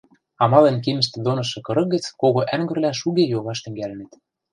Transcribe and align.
Амален 0.43 0.77
кимӹштӹ 0.83 1.17
донышы 1.25 1.59
кырык 1.67 1.87
гӹц 1.93 2.05
кого 2.21 2.41
ӓнгӹрвлӓ 2.55 2.91
шуге 3.01 3.23
йогаш 3.33 3.59
тӹнгӓлӹнӹт. 3.63 4.11